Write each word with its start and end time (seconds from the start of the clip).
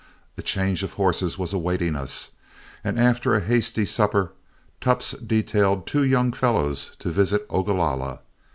A 0.35 0.41
change 0.41 0.81
of 0.81 0.93
horses 0.93 1.37
was 1.37 1.53
awaiting 1.53 1.95
us, 1.95 2.31
and 2.83 2.97
after 2.99 3.35
a 3.35 3.39
hasty 3.39 3.85
supper 3.85 4.31
Tupps 4.81 5.11
detailed 5.11 5.85
two 5.85 6.03
young 6.03 6.33
fellows 6.33 6.95
to 6.97 7.11
visit 7.11 7.45
Ogalalla. 7.51 8.21